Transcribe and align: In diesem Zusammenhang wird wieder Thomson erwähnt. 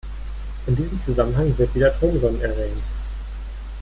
In 0.65 0.75
diesem 0.75 0.99
Zusammenhang 0.99 1.55
wird 1.59 1.75
wieder 1.75 1.93
Thomson 1.99 2.41
erwähnt. 2.41 2.81